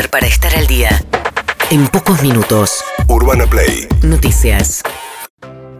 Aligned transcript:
saber 0.00 0.10
para 0.10 0.26
estar 0.26 0.54
al 0.54 0.66
día. 0.66 0.88
En 1.70 1.86
pocos 1.88 2.22
minutos. 2.22 2.82
Urbana 3.08 3.46
Play. 3.46 3.86
Noticias. 4.02 4.82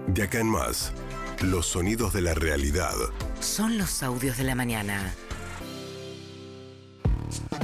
De 0.09 0.25
acá 0.25 0.41
en 0.41 0.49
más, 0.49 0.93
los 1.41 1.67
sonidos 1.67 2.13
de 2.13 2.21
la 2.21 2.35
realidad. 2.35 2.95
Son 3.41 3.79
los 3.79 4.03
audios 4.03 4.37
de 4.37 4.45
la 4.45 4.55
mañana. 4.55 5.15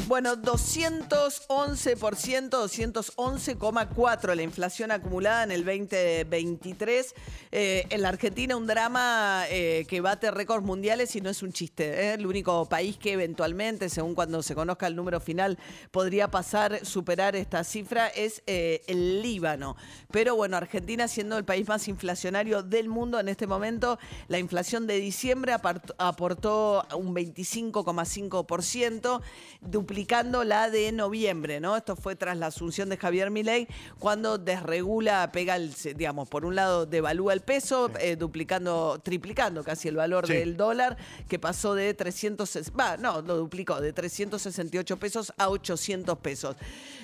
Bueno, 0.09 0.37
211%, 0.37 2.51
211,4% 2.51 4.35
la 4.35 4.43
inflación 4.43 4.93
acumulada 4.93 5.43
en 5.43 5.51
el 5.51 5.65
2023. 5.65 7.15
Eh, 7.51 7.87
en 7.91 8.03
la 8.03 8.11
Argentina 8.11 8.57
un 8.57 8.67
drama 8.67 9.45
eh, 9.49 9.85
que 9.89 10.01
bate 10.01 10.31
récords 10.31 10.65
mundiales 10.65 11.17
y 11.17 11.21
no 11.21 11.31
es 11.31 11.43
un 11.43 11.53
chiste. 11.53 11.89
¿eh? 11.89 12.15
El 12.15 12.27
único 12.27 12.69
país 12.69 12.99
que 12.99 13.15
eventualmente, 13.15 13.89
según 13.89 14.15
cuando 14.15 14.43
se 14.43 14.55
conozca 14.55 14.87
el 14.87 14.95
número 14.95 15.21
final, 15.21 15.59
podría 15.91 16.31
pasar, 16.31 16.85
superar 16.85 17.35
esta 17.35 17.65
cifra 17.65 18.09
es 18.09 18.43
el 18.47 19.23
Líbano. 19.23 19.77
Pero 20.13 20.37
bueno, 20.37 20.57
Argentina 20.57 21.09
siendo 21.09 21.39
el 21.39 21.45
país 21.45 21.67
más 21.67 21.89
inflacionario 21.89 22.63
del 22.63 22.89
mundo 22.89 23.19
en 23.19 23.29
este 23.29 23.47
momento, 23.47 23.99
la 24.29 24.39
inflación 24.39 24.87
de 24.87 25.01
diciembre 25.01 25.53
aportó 25.53 26.87
un 26.97 27.15
25,5%, 27.15 29.23
duplicando 29.61 30.45
la 30.45 30.71
de 30.71 30.93
noviembre, 30.93 31.61
¿no? 31.61 31.77
Esto 31.77 31.97
fue 31.97 32.17
tras 32.17 32.37
la 32.37 32.47
asunción 32.47 32.89
de 32.89 32.97
Javier 32.97 33.31
Milei, 33.31 33.69
cuando 33.99 34.39
desregula, 34.39 35.31
pega 35.33 35.57
el, 35.57 35.73
digamos, 35.97 36.29
por 36.29 36.45
un 36.45 36.55
lado 36.55 36.87
devalúa 36.87 37.33
el 37.33 37.41
peso, 37.41 37.91
eh, 38.01 38.17
duplicando, 38.17 39.01
triplicando 39.03 39.65
casi 39.65 39.89
el 39.89 39.97
valor 39.97 40.27
del 40.27 40.57
dólar, 40.57 40.97
que 41.29 41.39
pasó 41.39 41.75
de 41.75 41.95
300, 41.95 42.73
va, 42.79 42.97
no, 42.97 43.23
lo 43.23 43.37
duplicó, 43.37 43.81
de 43.81 43.93
368 43.93 44.97
pesos 44.97 45.33
a 45.37 45.49
800 45.49 46.19
pesos. 46.19 46.57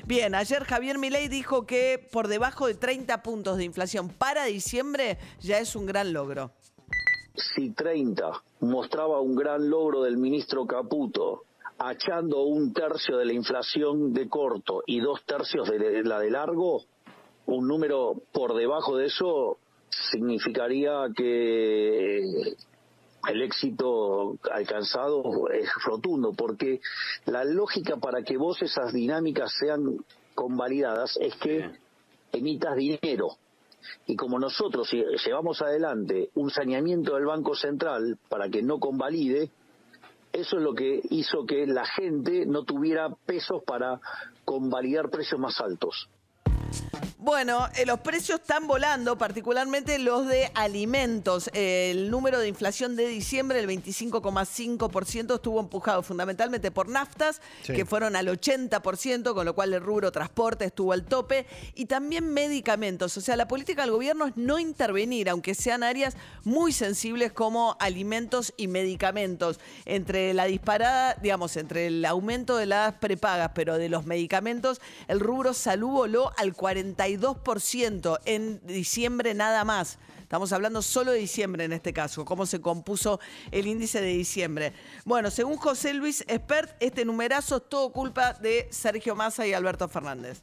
Bien, 0.07 0.35
ayer 0.35 0.65
Javier 0.65 0.99
Milei 0.99 1.29
dijo 1.29 1.67
que 1.67 2.05
por 2.11 2.29
debajo 2.29 2.67
de 2.67 2.75
30 2.75 3.23
puntos 3.23 3.57
de 3.57 3.65
inflación 3.65 4.09
para 4.09 4.45
diciembre 4.45 5.19
ya 5.41 5.59
es 5.59 5.77
un 5.77 5.87
gran 5.87 6.13
logro. 6.13 6.51
Si 7.35 7.71
30 7.71 8.43
mostraba 8.61 9.21
un 9.21 9.35
gran 9.35 9.71
logro 9.71 10.03
del 10.03 10.17
ministro 10.17 10.67
Caputo, 10.67 11.45
achando 11.89 12.43
un 12.43 12.73
tercio 12.73 13.17
de 13.19 13.25
la 13.25 13.33
inflación 13.33 14.13
de 14.13 14.29
corto 14.29 14.83
y 14.87 15.01
dos 15.01 15.23
tercios 15.25 15.69
de 15.69 16.03
la 16.05 16.21
de 16.21 16.31
largo, 16.31 16.83
un 17.47 17.67
número 17.67 18.15
por 18.33 18.55
debajo 18.55 18.97
de 18.97 19.07
eso 19.07 19.59
significaría 20.11 21.07
que 21.15 22.21
el 23.29 23.43
éxito 23.43 24.37
alcanzado 24.51 25.49
es 25.51 25.69
rotundo, 25.85 26.33
porque 26.33 26.81
la 27.27 27.45
lógica 27.45 27.97
para 27.97 28.23
que 28.23 28.37
vos 28.37 28.61
esas 28.63 28.93
dinámicas 28.93 29.53
sean 29.59 29.99
convalidadas 30.35 31.17
es 31.21 31.35
que 31.37 31.71
emitas 32.33 32.77
dinero. 32.77 33.37
Y 34.07 34.17
como 34.17 34.39
nosotros 34.39 34.91
llevamos 35.25 35.61
adelante 35.61 36.31
un 36.35 36.51
saneamiento 36.51 37.15
del 37.15 37.27
Banco 37.27 37.55
Central 37.55 38.19
para 38.29 38.49
que 38.49 38.63
no 38.63 38.79
convalide, 38.79 39.51
eso 40.33 40.57
es 40.57 40.63
lo 40.63 40.75
que 40.75 41.01
hizo 41.11 41.45
que 41.47 41.67
la 41.67 41.85
gente 41.85 42.47
no 42.47 42.65
tuviera 42.65 43.09
pesos 43.27 43.63
para 43.67 44.01
convalidar 44.45 45.11
precios 45.11 45.41
más 45.41 45.61
altos. 45.61 46.09
Bueno, 47.23 47.69
eh, 47.77 47.87
los 47.87 48.01
precios 48.01 48.41
están 48.41 48.67
volando, 48.67 49.17
particularmente 49.17 49.97
los 50.01 50.27
de 50.27 50.51
alimentos. 50.57 51.49
el 51.53 52.11
número 52.11 52.41
de 52.41 52.49
inflación 52.49 52.97
de 52.97 53.07
diciembre, 53.07 53.61
el 53.61 53.69
25,5%, 53.69 55.37
estuvo 55.37 55.61
empujado 55.61 56.03
fundamentalmente 56.03 56.73
por 56.73 56.89
naftas, 56.89 57.41
que 57.65 57.85
fueron 57.85 58.17
al 58.17 58.27
80%, 58.27 59.35
con 59.35 59.47
lo 59.47 59.55
cual 59.55 59.73
el 59.73 59.81
rubro 59.81 60.11
transporte 60.11 60.65
estuvo 60.65 60.93
al 60.93 61.05
tope, 61.05 61.47
y 61.77 61.87
también 61.87 62.35
medicamentos. 62.35 63.17
O 63.17 63.21
sea, 63.21 63.37
la 63.37 63.47
política 63.47 63.83
del 63.83 63.93
gobierno 63.93 64.27
es 64.27 64.37
no 64.37 64.59
intervenir, 64.59 65.31
aunque 65.31 65.55
sean 65.55 65.85
áreas 65.85 66.17
muy 66.43 66.73
sensibles 66.73 67.31
como 67.31 67.77
alimentos 67.79 68.53
y 68.57 68.67
medicamentos. 68.67 69.61
Entre 69.85 70.35
la 70.35 70.47
disparada, 70.47 71.15
digamos, 71.23 71.57
entre 71.57 71.87
el 71.87 72.05
aumento 72.05 72.57
de 72.57 72.67
las 72.67 72.95
prepagas, 72.95 73.53
pero 73.55 73.79
de 73.79 73.89
los 73.89 74.07
medicamentos, 74.07 74.81
el 75.07 75.21
rubro 75.21 75.55
salud 75.55 75.91
voló 75.91 76.33
al 76.37 76.57
42% 77.19 78.19
en 78.25 78.61
diciembre 78.67 79.35
nada 79.35 79.65
más. 79.65 79.99
Estamos 80.23 80.53
hablando 80.53 80.81
solo 80.81 81.13
de 81.13 81.19
diciembre 81.19 81.65
en 81.65 81.73
este 81.73 81.93
caso, 81.93 82.25
cómo 82.25 82.47
se 82.47 82.61
compuso 82.61 83.21
el 83.51 83.67
índice 83.67 84.01
de 84.01 84.09
diciembre. 84.09 84.73
Bueno, 85.05 85.31
según 85.31 85.57
José 85.57 85.93
Luis 85.93 86.25
Espert, 86.27 86.71
este 86.81 87.05
numerazo 87.05 87.57
es 87.57 87.69
todo 87.69 87.93
culpa 87.93 88.33
de 88.35 88.67
Sergio 88.71 89.15
Massa 89.15 89.47
y 89.47 89.53
Alberto 89.53 89.89
Fernández. 89.89 90.43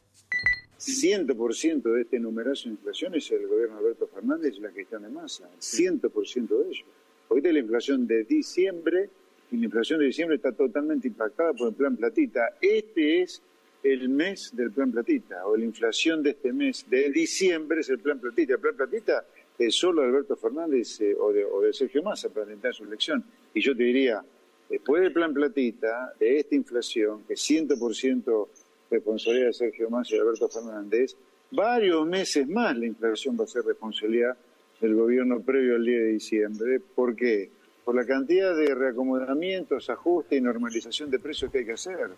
100% 0.78 1.82
de 1.82 2.00
este 2.02 2.18
numerazo 2.20 2.64
de 2.64 2.70
inflación 2.70 3.14
es 3.14 3.30
el 3.32 3.46
gobierno 3.46 3.74
de 3.76 3.80
Alberto 3.80 4.06
Fernández 4.06 4.54
y 4.56 4.60
la 4.60 4.70
gestión 4.70 5.02
de 5.02 5.08
Massa. 5.10 5.50
100% 5.58 6.48
de 6.48 6.70
ello. 6.70 6.84
Ahorita 7.28 7.52
la 7.52 7.58
inflación 7.58 8.06
de 8.06 8.24
diciembre, 8.24 9.10
y 9.50 9.56
la 9.56 9.64
inflación 9.64 9.98
de 9.98 10.06
diciembre 10.06 10.36
está 10.36 10.52
totalmente 10.52 11.08
impactada 11.08 11.52
por 11.52 11.68
el 11.68 11.74
plan 11.74 11.96
Platita. 11.96 12.56
Este 12.60 13.22
es 13.22 13.42
el 13.82 14.08
mes 14.08 14.50
del 14.54 14.70
plan 14.70 14.92
platita 14.92 15.46
o 15.46 15.56
la 15.56 15.64
inflación 15.64 16.22
de 16.22 16.30
este 16.30 16.52
mes 16.52 16.84
de 16.88 17.10
diciembre 17.10 17.80
es 17.80 17.88
el 17.88 17.98
plan 17.98 18.18
platita. 18.18 18.54
El 18.54 18.60
plan 18.60 18.76
platita 18.76 19.24
es 19.58 19.74
solo 19.74 20.02
de 20.02 20.08
Alberto 20.08 20.36
Fernández 20.36 21.00
eh, 21.00 21.14
o, 21.18 21.32
de, 21.32 21.72
Sergio 21.72 22.02
Massa 22.02 22.28
para 22.28 22.46
intentar 22.46 22.74
su 22.74 22.84
elección. 22.84 23.24
Y 23.54 23.60
yo 23.60 23.76
te 23.76 23.84
diría, 23.84 24.22
después 24.68 25.02
del 25.02 25.12
plan 25.12 25.32
platita, 25.32 26.14
de 26.18 26.38
esta 26.38 26.54
inflación, 26.54 27.24
que 27.24 27.34
es 27.34 27.50
100% 27.50 28.48
responsabilidad 28.90 29.46
de 29.46 29.52
Sergio 29.52 29.90
Massa 29.90 30.16
y 30.16 30.18
Alberto 30.18 30.48
Fernández, 30.48 31.16
varios 31.50 32.06
meses 32.06 32.48
más 32.48 32.76
la 32.76 32.86
inflación 32.86 33.36
va 33.38 33.44
a 33.44 33.48
ser 33.48 33.64
responsabilidad 33.64 34.36
del 34.80 34.94
gobierno 34.94 35.40
previo 35.40 35.76
al 35.76 35.84
día 35.84 35.98
de 35.98 36.12
diciembre. 36.12 36.80
¿Por 36.80 37.14
qué? 37.14 37.50
Por 37.84 37.94
la 37.94 38.06
cantidad 38.06 38.56
de 38.56 38.74
reacomodamientos, 38.74 39.90
ajustes 39.90 40.38
y 40.38 40.40
normalización 40.40 41.10
de 41.10 41.18
precios 41.18 41.50
que 41.50 41.58
hay 41.58 41.66
que 41.66 41.72
hacer. 41.72 42.10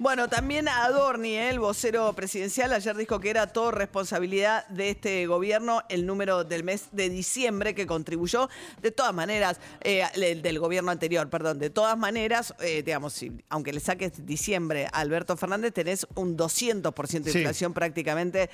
Bueno, 0.00 0.28
también 0.28 0.66
Adorni, 0.66 1.36
¿eh? 1.36 1.50
el 1.50 1.58
vocero 1.58 2.10
presidencial, 2.14 2.72
ayer 2.72 2.96
dijo 2.96 3.20
que 3.20 3.28
era 3.28 3.48
todo 3.48 3.70
responsabilidad 3.70 4.66
de 4.68 4.88
este 4.88 5.26
gobierno 5.26 5.82
el 5.90 6.06
número 6.06 6.42
del 6.42 6.64
mes 6.64 6.88
de 6.92 7.10
diciembre 7.10 7.74
que 7.74 7.86
contribuyó. 7.86 8.48
De 8.80 8.92
todas 8.92 9.12
maneras, 9.12 9.60
eh, 9.82 10.06
del 10.42 10.58
gobierno 10.58 10.90
anterior, 10.90 11.28
perdón, 11.28 11.58
de 11.58 11.68
todas 11.68 11.98
maneras, 11.98 12.54
eh, 12.60 12.82
digamos, 12.82 13.22
aunque 13.50 13.74
le 13.74 13.80
saques 13.80 14.24
diciembre 14.24 14.86
a 14.86 15.00
Alberto 15.00 15.36
Fernández, 15.36 15.74
tenés 15.74 16.06
un 16.14 16.34
200% 16.34 17.24
de 17.24 17.38
inflación 17.38 17.74
prácticamente 17.74 18.48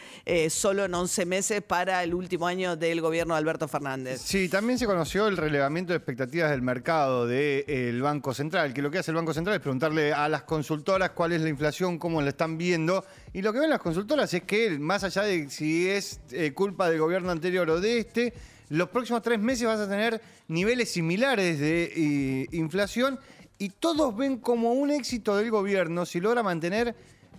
solo 0.51 0.87
en 0.87 0.95
11 0.95 1.27
meses 1.27 1.63
para 1.63 2.03
el 2.03 2.13
último 2.13 2.49
año 2.49 2.75
del 2.75 3.01
gobierno 3.01 3.34
de 3.34 3.39
Alberto 3.39 3.69
Fernández. 3.69 4.21
Sí, 4.21 4.49
también 4.49 4.81
se 4.81 4.87
conoció 4.87 5.28
el 5.28 5.37
relevamiento 5.37 5.93
de 5.93 5.99
expectativas 5.99 6.51
del 6.51 6.63
mercado 6.63 7.25
del 7.25 8.03
Banco 8.03 8.34
Central, 8.34 8.75
que 8.75 8.83
lo 8.83 8.91
que 8.91 8.99
hace 8.99 9.13
el 9.13 9.17
Banco 9.17 9.33
Central 9.33 9.55
es 9.55 9.63
preguntarle 9.63 10.13
a 10.13 10.28
las 10.28 10.43
consultoras 10.43 11.11
cuál 11.11 11.36
es 11.37 11.43
la 11.43 11.49
inflación, 11.49 11.99
cómo 11.99 12.21
la 12.21 12.31
están 12.31 12.59
viendo. 12.59 13.05
Y 13.33 13.43
lo 13.43 13.53
que 13.53 13.61
ven 13.61 13.71
las 13.71 13.81
consultoras 13.81 14.33
es 14.35 14.43
que, 14.43 14.79
más 14.79 15.05
allá 15.05 15.23
de 15.23 15.49
si 15.51 15.89
es 15.89 16.21
eh, 16.31 16.53
culpa 16.53 16.91
del 16.91 16.99
gobierno 16.99 17.31
anterior 17.31 17.69
o 17.71 17.81
de 17.81 18.01
este, 18.01 18.35
los 18.69 18.89
próximos 18.89 19.23
tres 19.23 19.39
meses 19.39 19.67
vas 19.67 19.81
a 19.81 19.89
tener 19.89 20.21
niveles 20.49 20.91
similares 20.91 21.61
de 21.61 22.49
inflación 22.53 23.19
y 23.59 23.71
todos 23.71 24.17
ven 24.17 24.39
como 24.39 24.73
un 24.73 24.91
éxito 24.91 25.37
del 25.37 25.51
gobierno 25.51 26.05
si 26.05 26.21
logra 26.21 26.43
mantener 26.43 26.95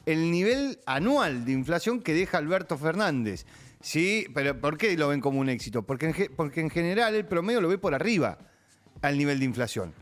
el 0.05 0.31
nivel 0.31 0.79
anual 0.85 1.45
de 1.45 1.51
inflación 1.51 2.01
que 2.01 2.13
deja 2.13 2.37
Alberto 2.37 2.77
Fernández. 2.77 3.45
Sí, 3.81 4.25
pero 4.33 4.59
¿por 4.59 4.77
qué 4.77 4.97
lo 4.97 5.09
ven 5.09 5.21
como 5.21 5.39
un 5.39 5.49
éxito? 5.49 5.83
Porque 5.83 6.31
porque 6.35 6.61
en 6.61 6.69
general 6.69 7.13
el 7.13 7.25
promedio 7.25 7.61
lo 7.61 7.67
ve 7.67 7.77
por 7.77 7.93
arriba 7.93 8.37
al 9.01 9.17
nivel 9.17 9.39
de 9.39 9.45
inflación. 9.45 9.93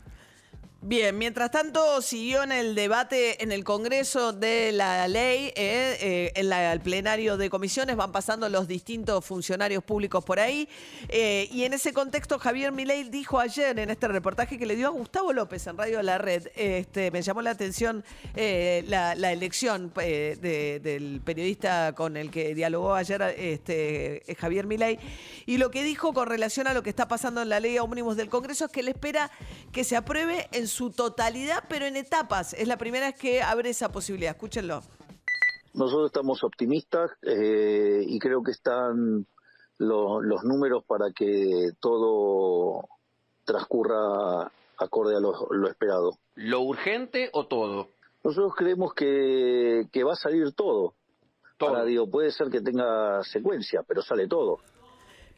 Bien, 0.88 1.18
mientras 1.18 1.50
tanto 1.50 2.00
siguió 2.00 2.44
en 2.44 2.52
el 2.52 2.76
debate 2.76 3.42
en 3.42 3.50
el 3.50 3.64
Congreso 3.64 4.32
de 4.32 4.70
la 4.70 5.08
ley, 5.08 5.46
eh, 5.56 5.96
eh, 6.00 6.32
en 6.36 6.52
el 6.52 6.80
plenario 6.80 7.36
de 7.36 7.50
comisiones 7.50 7.96
van 7.96 8.12
pasando 8.12 8.48
los 8.48 8.68
distintos 8.68 9.24
funcionarios 9.24 9.82
públicos 9.82 10.24
por 10.24 10.38
ahí, 10.38 10.68
eh, 11.08 11.48
y 11.50 11.64
en 11.64 11.72
ese 11.72 11.92
contexto 11.92 12.38
Javier 12.38 12.70
Milei 12.70 13.02
dijo 13.02 13.40
ayer 13.40 13.76
en 13.80 13.90
este 13.90 14.06
reportaje 14.06 14.60
que 14.60 14.64
le 14.64 14.76
dio 14.76 14.86
a 14.86 14.90
Gustavo 14.90 15.32
López 15.32 15.66
en 15.66 15.76
Radio 15.76 16.00
La 16.04 16.18
Red, 16.18 16.50
este, 16.54 17.10
me 17.10 17.20
llamó 17.20 17.42
la 17.42 17.50
atención 17.50 18.04
la, 18.36 19.32
elección 19.32 19.92
del 19.92 21.20
periodista 21.24 21.94
con 21.96 22.16
el 22.16 22.30
que 22.30 22.54
dialogó 22.54 22.94
ayer 22.94 23.22
este, 23.36 24.22
Javier 24.38 24.68
Milei, 24.68 25.00
y 25.46 25.56
lo 25.56 25.72
que 25.72 25.82
dijo 25.82 26.12
con 26.12 26.28
relación 26.28 26.68
a 26.68 26.74
lo 26.74 26.84
que 26.84 26.90
está 26.90 27.08
pasando 27.08 27.42
en 27.42 27.48
la 27.48 27.58
ley 27.58 27.76
ómnibus 27.76 28.16
del 28.16 28.28
Congreso 28.28 28.66
es 28.66 28.70
que 28.70 28.84
le 28.84 28.92
espera 28.92 29.32
que 29.72 29.82
se 29.82 29.96
apruebe 29.96 30.46
en 30.52 30.68
su 30.68 30.75
totalidad, 30.94 31.64
pero 31.68 31.86
en 31.86 31.96
etapas. 31.96 32.54
Es 32.54 32.68
la 32.68 32.76
primera 32.76 33.06
vez 33.06 33.18
que 33.18 33.42
abre 33.42 33.70
esa 33.70 33.90
posibilidad. 33.90 34.32
Escúchenlo. 34.32 34.82
Nosotros 35.74 36.06
estamos 36.06 36.42
optimistas 36.42 37.10
eh, 37.22 38.02
y 38.06 38.18
creo 38.18 38.42
que 38.42 38.52
están 38.52 39.26
los 39.78 40.42
números 40.44 40.84
para 40.86 41.10
que 41.12 41.70
todo 41.80 42.88
transcurra 43.44 44.50
acorde 44.78 45.16
a 45.16 45.20
lo, 45.20 45.68
esperado. 45.68 46.18
¿Lo 46.34 46.60
urgente 46.60 47.30
o 47.32 47.46
todo? 47.46 47.90
Nosotros 48.24 48.54
creemos 48.56 48.94
que, 48.94 49.86
que 49.92 50.04
va 50.04 50.12
a 50.12 50.16
salir 50.16 50.52
todo. 50.52 50.94
Todo. 51.58 51.70
Ahora 51.70 51.84
digo, 51.84 52.10
puede 52.10 52.30
ser 52.32 52.48
que 52.50 52.60
tenga 52.60 53.22
secuencia, 53.24 53.82
pero 53.82 54.02
sale 54.02 54.28
todo. 54.28 54.58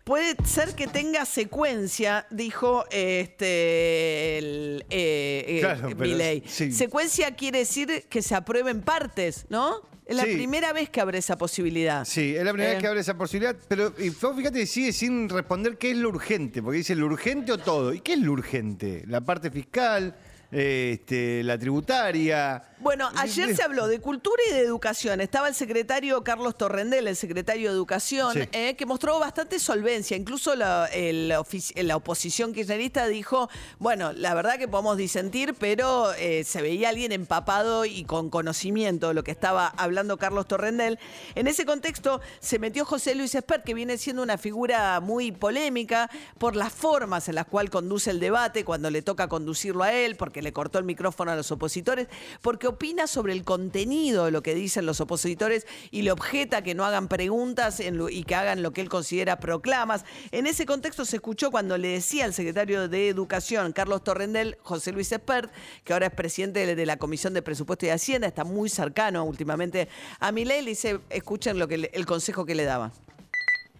Puede 0.08 0.36
ser 0.46 0.74
que 0.74 0.86
tenga 0.86 1.26
secuencia, 1.26 2.26
dijo 2.30 2.86
este 2.90 4.38
el, 4.38 4.84
eh, 4.88 5.44
eh, 5.46 5.58
Claro, 5.60 5.90
pero 5.98 6.18
sí. 6.46 6.72
Secuencia 6.72 7.36
quiere 7.36 7.58
decir 7.58 8.06
que 8.08 8.22
se 8.22 8.34
aprueben 8.34 8.80
partes, 8.80 9.44
¿no? 9.50 9.82
Es 10.06 10.16
la 10.16 10.24
Sí. 10.24 10.32
primera 10.32 10.72
vez 10.72 10.88
que 10.88 11.02
abre 11.02 11.18
esa 11.18 11.36
posibilidad. 11.36 12.06
Sí, 12.06 12.34
es 12.34 12.42
la 12.42 12.52
primera 12.52 12.70
Eh. 12.70 12.74
vez 12.76 12.80
que 12.82 12.88
abre 12.88 13.00
esa 13.00 13.18
posibilidad, 13.18 13.54
pero 13.68 13.92
y 13.98 14.08
vos 14.08 14.34
fíjate 14.34 14.64
sigue 14.64 14.94
sin 14.94 15.28
responder 15.28 15.76
qué 15.76 15.90
es 15.90 15.98
lo 15.98 16.08
urgente, 16.08 16.62
porque 16.62 16.78
dice 16.78 16.94
lo 16.94 17.04
urgente 17.04 17.52
o 17.52 17.58
todo. 17.58 17.92
¿Y 17.92 18.00
qué 18.00 18.14
es 18.14 18.20
lo 18.20 18.32
urgente? 18.32 19.04
La 19.08 19.20
parte 19.20 19.50
fiscal, 19.50 20.16
eh, 20.16 20.27
este, 20.50 21.42
la 21.44 21.58
tributaria. 21.58 22.62
Bueno, 22.80 23.10
ayer 23.16 23.56
se 23.56 23.62
habló 23.62 23.88
de 23.88 24.00
cultura 24.00 24.40
y 24.50 24.54
de 24.54 24.60
educación. 24.60 25.20
Estaba 25.20 25.48
el 25.48 25.54
secretario 25.54 26.22
Carlos 26.22 26.56
Torrendel, 26.56 27.08
el 27.08 27.16
secretario 27.16 27.70
de 27.70 27.74
Educación, 27.74 28.32
Sí. 28.34 28.48
eh, 28.52 28.76
que 28.76 28.86
mostró 28.86 29.18
bastante 29.18 29.58
solvencia. 29.58 30.16
Incluso 30.16 30.54
la, 30.54 30.86
el 30.92 31.28
la 31.28 31.96
oposición 31.96 32.52
kirchnerista 32.52 33.08
dijo, 33.08 33.50
bueno, 33.78 34.12
la 34.12 34.32
verdad 34.34 34.58
que 34.58 34.68
podemos 34.68 34.96
disentir, 34.96 35.54
pero 35.54 36.12
eh, 36.14 36.44
se 36.44 36.62
veía 36.62 36.88
alguien 36.90 37.10
empapado 37.12 37.84
y 37.84 38.04
con 38.04 38.30
conocimiento 38.30 39.08
de 39.08 39.14
lo 39.14 39.24
que 39.24 39.32
estaba 39.32 39.66
hablando 39.76 40.16
Carlos 40.16 40.46
Torrendel. 40.46 40.98
En 41.34 41.48
ese 41.48 41.64
contexto 41.66 42.20
se 42.40 42.58
metió 42.60 42.84
José 42.84 43.14
Luis 43.16 43.34
Espert, 43.34 43.64
que 43.64 43.74
viene 43.74 43.98
siendo 43.98 44.22
una 44.22 44.38
figura 44.38 45.00
muy 45.00 45.32
polémica 45.32 46.08
por 46.38 46.54
las 46.54 46.72
formas 46.72 47.28
en 47.28 47.34
las 47.34 47.46
cuales 47.46 47.70
conduce 47.70 48.10
el 48.10 48.20
debate, 48.20 48.64
cuando 48.64 48.88
le 48.90 49.02
toca 49.02 49.28
conducirlo 49.28 49.82
a 49.82 49.92
él, 49.92 50.16
porque 50.16 50.37
le 50.42 50.52
cortó 50.52 50.78
el 50.78 50.84
micrófono 50.84 51.30
a 51.30 51.36
los 51.36 51.50
opositores, 51.50 52.08
porque 52.42 52.66
opina 52.66 53.06
sobre 53.06 53.32
el 53.32 53.44
contenido 53.44 54.26
de 54.26 54.30
lo 54.30 54.42
que 54.42 54.54
dicen 54.54 54.86
los 54.86 55.00
opositores 55.00 55.66
y 55.90 56.02
le 56.02 56.10
objeta 56.10 56.62
que 56.62 56.74
no 56.74 56.84
hagan 56.84 57.08
preguntas 57.08 57.80
y 57.80 58.24
que 58.24 58.34
hagan 58.34 58.62
lo 58.62 58.72
que 58.72 58.80
él 58.80 58.88
considera 58.88 59.40
proclamas. 59.40 60.04
En 60.30 60.46
ese 60.46 60.66
contexto 60.66 61.04
se 61.04 61.16
escuchó 61.16 61.50
cuando 61.50 61.78
le 61.78 61.88
decía 61.88 62.24
al 62.24 62.34
secretario 62.34 62.88
de 62.88 63.08
Educación, 63.08 63.72
Carlos 63.72 64.04
Torrendel, 64.04 64.58
José 64.62 64.92
Luis 64.92 65.10
Espert, 65.12 65.52
que 65.84 65.92
ahora 65.92 66.06
es 66.06 66.12
presidente 66.12 66.74
de, 66.74 66.86
la 66.86 66.96
Comisión 66.96 67.34
de 67.34 67.42
Presupuesto 67.42 67.86
y 67.86 67.90
Hacienda, 67.90 68.26
está 68.26 68.44
muy 68.44 68.68
cercano 68.68 69.24
últimamente 69.24 69.88
a 70.20 70.32
Milei, 70.32 70.62
le 70.62 70.70
dice, 70.70 71.00
escuchen 71.10 71.58
lo 71.58 71.68
que 71.68 71.90
el 71.92 72.06
consejo 72.06 72.44
que 72.44 72.54
le 72.54 72.64
daba. 72.64 72.92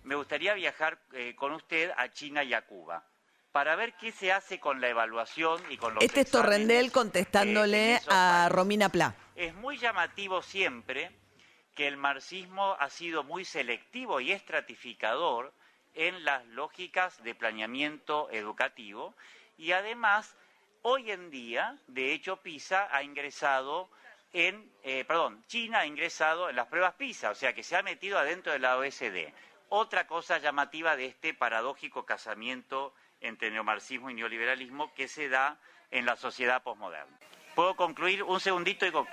me 0.04 0.14
gustaría 0.14 0.54
viajar 0.54 0.99
eh, 1.12 1.34
con 1.37 1.52
usted 1.52 1.90
a 1.96 2.11
China 2.12 2.44
y 2.44 2.54
a 2.54 2.66
Cuba 2.66 3.04
para 3.53 3.77
ver 3.77 3.95
qué 3.95 4.12
se 4.12 4.33
hace 4.33 4.61
con 4.61 4.81
la 4.81 4.89
evaluación 4.89 5.61
y 5.71 5.77
con 5.77 5.95
los 5.95 6.05
Este 6.05 6.21
es 6.21 6.31
Torrendel 6.31 6.87
eh, 6.87 6.91
contestándole 6.91 8.00
a. 8.09 8.49
Romina 8.50 8.89
Pla. 8.89 9.15
Es 9.35 9.55
muy 9.55 9.79
llamativo 9.79 10.43
siempre 10.43 11.11
que 11.75 11.87
el 11.87 11.97
marxismo 11.97 12.77
ha 12.79 12.91
sido 12.91 13.23
muy 13.25 13.45
selectivo 13.45 14.21
y 14.21 14.33
estratificador 14.33 15.53
en 15.95 16.25
las 16.25 16.45
lógicas 16.47 17.23
de 17.23 17.35
planeamiento 17.35 18.29
educativo 18.31 19.15
y 19.56 19.73
además 19.73 20.37
hoy 20.83 21.11
en 21.11 21.31
día, 21.31 21.77
de 21.87 22.12
hecho, 22.12 22.37
PISA 22.37 22.89
ha 22.91 23.03
ingresado 23.03 23.91
en, 24.33 24.71
eh, 24.83 25.05
perdón, 25.05 25.45
China 25.47 25.81
ha 25.81 25.87
ingresado 25.87 26.50
en 26.50 26.56
las 26.56 26.67
pruebas 26.67 26.95
PISA, 26.95 27.31
o 27.31 27.35
sea 27.35 27.55
que 27.55 27.62
se 27.62 27.77
ha 27.77 27.83
metido 27.83 28.19
adentro 28.19 28.53
de 28.53 28.59
la 28.59 28.77
OSD. 28.77 29.33
Otra 29.71 30.06
cosa 30.06 30.39
llamativa 30.39 30.97
de 30.97 31.06
este 31.06 31.35
paradójico 31.35 32.06
casamiento 32.06 32.95
entre 33.20 33.50
neomarxismo 33.50 34.11
y 34.11 34.15
neoliberalismo 34.15 34.93
que 34.94 35.09
se 35.09 35.29
da 35.29 35.56
en 35.91 36.06
la 36.06 36.17
sociedad 36.17 36.62
posmoderna. 36.62 37.17
¿Puedo 37.55 37.75
concluir 37.76 38.23
un 38.23 38.38
segundito 38.41 38.87
y 38.87 38.93
con- 38.93 39.06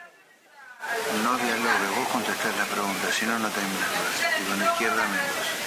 No 1.23 1.37
dialogue, 1.37 1.87
vos 1.97 2.07
contestás 2.09 2.55
la 2.57 2.65
pregunta, 2.65 3.11
si 3.11 3.25
no, 3.25 3.39
no 3.39 3.49
terminas. 3.49 4.39
Y 4.41 4.49
con 4.49 4.59
la 4.59 4.65
izquierda 4.65 5.07
menos. 5.07 5.64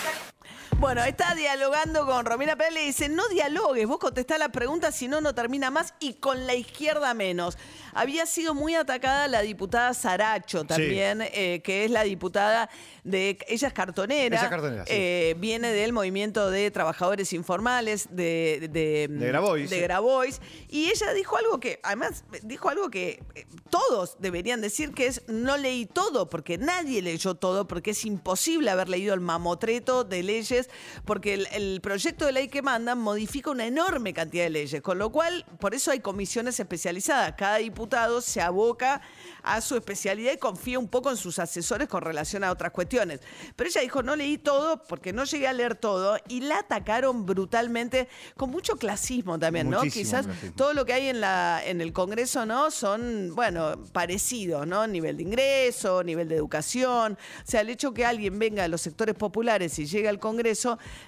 Bueno, 0.79 1.03
está 1.03 1.35
dialogando 1.35 2.07
con 2.07 2.25
Romina 2.25 2.55
Pérez, 2.55 2.73
le 2.73 2.85
dice, 2.85 3.09
no 3.09 3.27
dialogues, 3.29 3.85
vos 3.89 3.99
contestás 3.99 4.39
la 4.39 4.51
pregunta, 4.51 4.93
si 4.93 5.09
no, 5.09 5.21
no 5.21 5.35
termina 5.35 5.73
más, 5.73 5.93
y 5.99 6.15
con 6.15 6.47
la 6.47 6.55
izquierda 6.55 7.15
menos. 7.15 7.59
Había 7.95 8.27
sido 8.27 8.55
muy 8.55 8.77
atacada 8.77 9.27
la 9.27 9.43
diputada 9.43 9.93
Saracho 9.93 10.63
también, 10.63 11.23
eh, 11.33 11.63
que 11.65 11.85
es 11.85 11.91
la 11.91 12.05
diputada 12.05 12.71
de... 13.03 13.39
Ella 13.49 13.69
es 13.69 13.75
cartonera. 13.75 14.37
Ella 14.37 14.45
es 14.45 14.51
cartonera, 14.51 14.85
sí. 14.87 14.93
eh, 14.95 15.35
viene 15.39 15.73
del 15.73 15.93
movimiento 15.93 16.49
de 16.49 16.71
trabajadores 16.71 17.33
informales, 17.33 18.07
de... 18.13 18.69
De, 18.71 19.09
De 19.11 19.27
Grabois, 19.27 19.69
de 19.69 19.77
sí. 19.77 19.83
Grabois, 19.83 20.41
y 20.69 20.91
ella 20.91 21.13
dijo 21.13 21.37
algo 21.37 21.59
que, 21.59 21.81
además, 21.83 22.23
dijo 22.45 22.69
algo 22.69 22.89
que 22.89 23.21
eh, 23.35 23.47
todos 23.69 24.17
deberían 24.21 24.61
decir, 24.61 24.93
que 24.95 25.09
es, 25.09 25.23
no 25.27 25.57
leí 25.57 25.87
todo, 25.87 26.31
porque 26.31 26.57
nadie 26.57 27.03
leyó 27.03 27.35
todo, 27.35 27.67
porque 27.67 27.91
es 27.91 28.05
imposible 28.05 28.71
haber 28.71 28.89
leído 28.89 29.13
el 29.13 29.21
mamotreto 29.21 30.05
de 30.05 30.23
leyes, 30.23 30.68
porque 31.05 31.35
el, 31.35 31.49
el 31.53 31.81
proyecto 31.81 32.27
de 32.27 32.33
ley 32.33 32.49
que 32.49 32.63
mandan 32.63 32.99
modifica 32.99 33.51
una 33.51 33.67
enorme 33.67 34.13
cantidad 34.15 34.45
de 34.45 34.51
leyes, 34.51 34.83
con 34.83 34.99
lo 34.99 35.11
cual, 35.11 35.45
por 35.61 35.75
eso 35.75 35.91
hay 35.91 36.01
comisiones 36.01 36.59
especializadas. 36.61 37.35
Cada 37.37 37.57
diputado 37.59 38.21
se 38.21 38.41
aboca 38.41 39.01
a 39.43 39.61
su 39.61 39.77
especialidad 39.77 40.33
y 40.33 40.37
confía 40.39 40.79
un 40.79 40.89
poco 40.89 41.11
en 41.11 41.17
sus 41.17 41.39
asesores 41.39 41.89
con 41.89 42.03
relación 42.03 42.45
a 42.45 42.51
otras 42.51 42.73
cuestiones. 42.73 43.21
Pero 43.57 43.71
ella 43.71 43.81
dijo, 43.81 44.03
no 44.03 44.17
leí 44.17 44.39
todo 44.39 44.83
porque 44.85 45.13
no 45.13 45.25
llegué 45.25 45.47
a 45.49 45.53
leer 45.53 45.75
todo 45.75 46.19
y 46.29 46.41
la 46.41 46.59
atacaron 46.59 47.25
brutalmente 47.25 48.09
con 48.37 48.51
mucho 48.51 48.77
clasismo 48.77 49.39
también, 49.39 49.71
¿no? 49.71 49.79
Muchísimo 49.79 50.05
Quizás 50.05 50.27
clasismo. 50.27 50.57
todo 50.57 50.75
lo 50.75 50.85
que 50.85 50.93
hay 50.93 51.09
en 51.09 51.21
la 51.21 51.63
en 51.65 51.81
el 51.81 51.93
Congreso, 51.93 52.47
¿no? 52.47 52.71
Son, 52.71 53.33
bueno, 53.35 53.83
parecidos, 53.93 54.67
¿no? 54.67 54.87
Nivel 54.87 55.17
de 55.17 55.23
ingreso, 55.23 56.03
nivel 56.03 56.29
de 56.29 56.37
educación. 56.37 57.15
O 57.15 57.51
sea, 57.51 57.63
el 57.63 57.71
hecho 57.71 57.93
que 57.93 58.05
alguien 58.05 58.39
venga 58.39 58.63
de 58.63 58.69
los 58.69 58.81
sectores 58.81 59.15
populares 59.15 59.79
y 59.79 59.87
llegue 59.87 60.09
al 60.09 60.19
Congreso, 60.19 60.58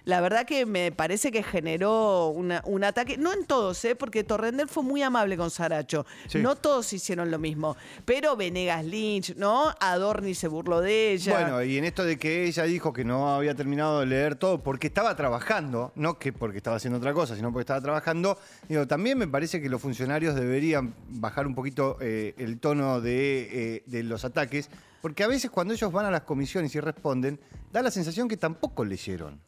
la 0.05 0.21
verdad 0.21 0.47
que 0.47 0.67
me 0.67 0.93
parece 0.93 1.33
que 1.33 1.43
generó 1.43 2.29
una- 2.29 2.63
un 2.67 2.85
ataque, 2.85 3.17
no 3.19 3.33
en 3.33 3.45
todos, 3.47 3.85
¿eh? 3.85 3.95
Porque 3.97 4.25
Torrendel 4.25 4.69
fue 4.69 4.83
muy 4.83 5.03
amable 5.03 5.37
con 5.37 5.51
Saracho. 5.51 6.07
Sí. 6.29 6.39
No 6.39 6.57
todos 6.57 6.93
hicieron 6.93 7.31
lo 7.31 7.39
mismo. 7.39 7.77
Pero 8.05 8.37
Venegas 8.37 8.85
Lynch, 8.85 9.35
¿no? 9.37 9.75
Adorni 9.81 10.35
se 10.35 10.49
burló 10.49 10.81
de 10.81 11.13
ella. 11.13 11.33
Bueno, 11.33 11.63
y 11.63 11.79
en 11.79 11.85
esto 11.85 12.05
de 12.05 12.19
que 12.19 12.45
ella 12.45 12.65
dijo 12.65 12.93
que 12.93 13.05
no 13.05 13.35
había 13.35 13.55
terminado 13.55 14.01
de 14.01 14.07
leer 14.07 14.35
todo 14.37 14.63
porque 14.63 14.87
estaba 14.89 15.17
trabajando, 15.17 15.93
no 15.95 16.19
que 16.19 16.33
porque 16.33 16.59
estaba 16.59 16.77
haciendo 16.77 16.99
otra 16.99 17.13
cosa, 17.13 17.35
sino 17.37 17.53
porque 17.53 17.63
estaba 17.63 17.81
trabajando, 17.81 18.39
digo, 18.69 18.87
también 18.87 19.19
me 19.19 19.29
parece 19.29 19.61
que 19.61 19.69
los 19.69 19.81
funcionarios 19.81 20.35
deberían 20.35 20.95
bajar 21.09 21.47
un 21.47 21.55
poquito 21.55 21.97
eh, 22.01 22.35
el 22.39 22.59
tono 22.61 23.01
de, 23.01 23.49
eh, 23.77 23.83
de 23.87 24.03
los 24.03 24.25
ataques, 24.25 24.69
porque 25.01 25.25
a 25.25 25.29
veces 25.29 25.51
cuando 25.51 25.75
ellos 25.75 25.93
van 25.93 26.07
a 26.07 26.11
las 26.11 26.23
comisiones 26.23 26.75
y 26.75 26.81
responden, 26.81 27.41
da 27.73 27.83
la 27.83 27.91
sensación 27.91 28.29
que 28.29 28.37
tampoco 28.37 28.85
leyeron. 28.85 29.41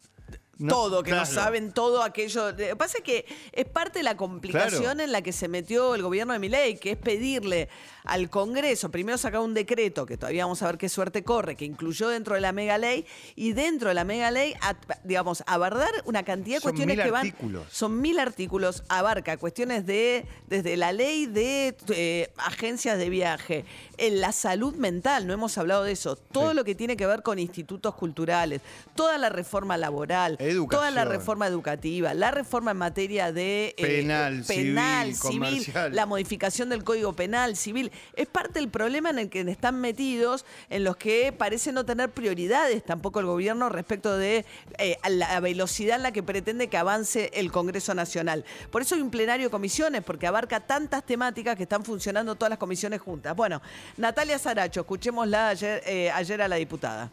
No, 0.58 0.68
todo, 0.74 1.02
que 1.02 1.10
no 1.10 1.16
claro. 1.16 1.32
saben 1.32 1.72
todo 1.72 2.02
aquello. 2.02 2.50
Lo 2.50 2.56
que 2.56 2.76
pasa 2.76 2.98
es 2.98 3.04
que 3.04 3.26
es 3.52 3.64
parte 3.64 3.98
de 4.00 4.02
la 4.04 4.16
complicación 4.16 4.82
Claro. 4.82 5.00
en 5.00 5.10
la 5.10 5.22
que 5.22 5.32
se 5.32 5.48
metió 5.48 5.94
el 5.94 6.02
gobierno 6.02 6.34
de 6.34 6.38
Milei, 6.38 6.78
que 6.78 6.92
es 6.92 6.96
pedirle 6.98 7.68
al 8.04 8.28
Congreso, 8.30 8.90
primero 8.90 9.16
sacar 9.16 9.40
un 9.40 9.54
decreto, 9.54 10.04
que 10.06 10.16
todavía 10.16 10.44
vamos 10.44 10.60
a 10.62 10.66
ver 10.66 10.76
qué 10.78 10.88
suerte 10.88 11.24
corre, 11.24 11.56
que 11.56 11.64
incluyó 11.64 12.08
dentro 12.08 12.34
de 12.34 12.40
la 12.40 12.52
mega 12.52 12.76
ley, 12.76 13.06
y 13.34 13.52
dentro 13.52 13.88
de 13.88 13.94
la 13.94 14.04
mega 14.04 14.30
ley, 14.30 14.54
a- 14.60 14.76
digamos, 15.04 15.42
abordar 15.46 15.90
una 16.04 16.22
cantidad 16.24 16.56
de 16.56 16.60
Son 16.60 16.70
cuestiones 16.72 16.96
mil 16.96 17.04
que 17.04 17.10
van. 17.10 17.26
artículos. 17.26 17.66
Son 17.70 18.00
mil 18.00 18.18
artículos, 18.18 18.82
abarca 18.88 19.36
cuestiones 19.38 19.86
de, 19.86 20.26
desde 20.48 20.76
la 20.76 20.92
ley 20.92 21.26
de 21.26 21.76
eh, 21.90 22.32
agencias 22.36 22.98
de 22.98 23.08
viaje, 23.08 23.64
en 23.98 24.20
la 24.20 24.32
salud 24.32 24.74
mental, 24.74 25.26
no 25.26 25.32
hemos 25.32 25.56
hablado 25.58 25.84
de 25.84 25.92
eso, 25.92 26.16
todo 26.16 26.50
Sí. 26.50 26.56
lo 26.56 26.64
que 26.64 26.74
tiene 26.74 26.96
que 26.96 27.06
ver 27.06 27.22
con 27.22 27.38
institutos 27.38 27.94
culturales, 27.94 28.60
toda 28.94 29.16
la 29.16 29.28
reforma 29.28 29.76
laboral, 29.76 30.36
Educación. 30.52 30.80
toda 30.80 30.90
la 30.90 31.04
reforma 31.04 31.46
educativa, 31.46 32.14
la 32.14 32.30
reforma 32.30 32.70
en 32.70 32.76
materia 32.76 33.32
de 33.32 33.74
eh, 33.76 33.82
Penal, 33.82 34.44
penal, 34.46 35.14
civil, 35.14 35.66
la 35.90 36.06
modificación 36.06 36.68
del 36.68 36.84
Código 36.84 37.12
Penal, 37.14 37.56
civil, 37.56 37.90
es 38.14 38.26
parte 38.26 38.60
del 38.60 38.68
problema 38.68 39.10
en 39.10 39.18
el 39.18 39.28
que 39.28 39.40
están 39.40 39.80
metidos, 39.80 40.44
en 40.70 40.84
los 40.84 40.96
que 40.96 41.32
parece 41.32 41.72
no 41.72 41.84
tener 41.84 42.10
prioridades 42.10 42.84
tampoco 42.84 43.20
el 43.20 43.26
gobierno 43.26 43.68
respecto 43.68 44.16
de 44.16 44.44
eh, 44.78 44.96
la 45.08 45.40
velocidad 45.40 45.96
en 45.96 46.02
la 46.02 46.12
que 46.12 46.22
pretende 46.22 46.68
que 46.68 46.76
avance 46.76 47.30
el 47.34 47.50
Congreso 47.50 47.94
Nacional. 47.94 48.44
Por 48.70 48.82
eso 48.82 48.94
hay 48.94 49.00
un 49.00 49.10
plenario 49.10 49.46
de 49.46 49.50
comisiones, 49.50 50.02
porque 50.02 50.26
abarca 50.26 50.60
tantas 50.60 51.04
temáticas 51.04 51.56
que 51.56 51.64
están 51.64 51.84
funcionando 51.84 52.34
todas 52.34 52.50
las 52.50 52.58
comisiones 52.58 53.00
juntas. 53.00 53.34
Bueno, 53.36 53.60
Natalia 53.96 54.38
Saracho, 54.38 54.80
escuchémosla 54.80 55.48
ayer, 55.48 55.82
eh, 55.86 56.10
ayer 56.10 56.42
a 56.42 56.48
la 56.48 56.56
diputada. 56.56 57.10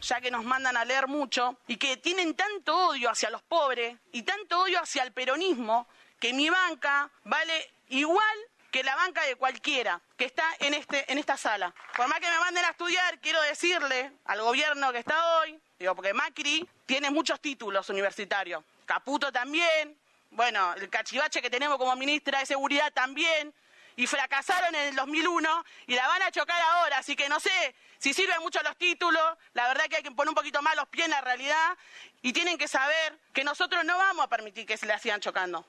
Ya 0.00 0.20
que 0.20 0.30
nos 0.30 0.44
mandan 0.44 0.76
a 0.76 0.84
leer 0.84 1.08
mucho, 1.08 1.56
y 1.66 1.76
que 1.76 1.96
tienen 1.96 2.34
tanto 2.34 2.88
odio 2.88 3.10
hacia 3.10 3.30
los 3.30 3.42
pobres 3.42 3.96
y 4.12 4.22
tanto 4.22 4.60
odio 4.60 4.80
hacia 4.80 5.02
el 5.02 5.12
peronismo, 5.12 5.86
que 6.18 6.32
mi 6.32 6.50
banca 6.50 7.10
vale 7.24 7.70
igual 7.88 8.38
que 8.70 8.84
la 8.84 8.94
banca 8.94 9.22
de 9.24 9.36
cualquiera 9.36 10.00
que 10.16 10.24
está 10.24 10.44
en, 10.60 10.74
este, 10.74 11.10
en 11.10 11.18
esta 11.18 11.36
sala. 11.36 11.74
Por 11.96 12.06
más 12.08 12.20
que 12.20 12.30
me 12.30 12.38
manden 12.38 12.64
a 12.64 12.70
estudiar, 12.70 13.18
quiero 13.18 13.42
decirle 13.42 14.12
al 14.26 14.40
gobierno 14.42 14.92
que 14.92 14.98
está 14.98 15.38
hoy, 15.38 15.58
digo, 15.78 15.94
porque 15.94 16.14
Macri 16.14 16.68
tiene 16.86 17.10
muchos 17.10 17.40
títulos 17.40 17.88
universitarios, 17.88 18.62
Caputo 18.86 19.32
también, 19.32 19.96
bueno, 20.30 20.74
el 20.74 20.88
cachivache 20.88 21.42
que 21.42 21.50
tenemos 21.50 21.78
como 21.78 21.94
ministra 21.96 22.40
de 22.40 22.46
Seguridad 22.46 22.92
también, 22.92 23.52
y 24.00 24.06
fracasaron 24.06 24.74
en 24.74 24.88
el 24.88 24.96
2001 24.96 25.64
y 25.86 25.94
la 25.94 26.08
van 26.08 26.22
a 26.22 26.30
chocar 26.30 26.58
ahora. 26.58 26.96
Así 26.96 27.14
que 27.14 27.28
no 27.28 27.38
sé 27.38 27.74
si 27.98 28.14
sirven 28.14 28.40
mucho 28.40 28.58
los 28.62 28.74
títulos, 28.78 29.22
la 29.52 29.68
verdad 29.68 29.84
que 29.90 29.96
hay 29.96 30.02
que 30.02 30.10
poner 30.10 30.30
un 30.30 30.34
poquito 30.34 30.62
más 30.62 30.74
los 30.74 30.88
pies 30.88 31.04
en 31.04 31.10
la 31.10 31.20
realidad 31.20 31.76
y 32.22 32.32
tienen 32.32 32.56
que 32.56 32.66
saber 32.66 33.18
que 33.34 33.44
nosotros 33.44 33.84
no 33.84 33.98
vamos 33.98 34.24
a 34.24 34.28
permitir 34.28 34.64
que 34.64 34.78
se 34.78 34.86
le 34.86 34.98
sigan 34.98 35.20
chocando. 35.20 35.66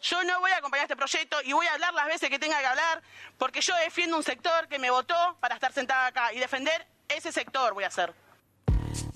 Yo 0.00 0.24
no 0.24 0.40
voy 0.40 0.50
a 0.52 0.56
acompañar 0.56 0.84
este 0.84 0.96
proyecto 0.96 1.36
y 1.42 1.52
voy 1.52 1.66
a 1.66 1.74
hablar 1.74 1.92
las 1.92 2.06
veces 2.06 2.30
que 2.30 2.38
tenga 2.38 2.58
que 2.58 2.66
hablar 2.66 3.02
porque 3.36 3.60
yo 3.60 3.74
defiendo 3.76 4.16
un 4.16 4.22
sector 4.22 4.66
que 4.68 4.78
me 4.78 4.88
votó 4.88 5.36
para 5.40 5.54
estar 5.54 5.74
sentada 5.74 6.06
acá 6.06 6.32
y 6.32 6.38
defender 6.38 6.86
ese 7.08 7.32
sector 7.32 7.74
voy 7.74 7.84
a 7.84 7.88
hacer. 7.88 8.14